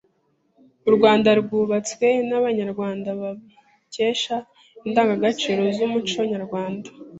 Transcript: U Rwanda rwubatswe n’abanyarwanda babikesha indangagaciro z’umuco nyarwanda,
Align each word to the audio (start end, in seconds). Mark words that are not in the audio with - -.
U 0.87 0.89
Rwanda 0.95 1.29
rwubatswe 1.41 2.07
n’abanyarwanda 2.29 3.09
babikesha 3.21 4.35
indangagaciro 4.87 5.61
z’umuco 5.75 6.19
nyarwanda, 6.33 6.89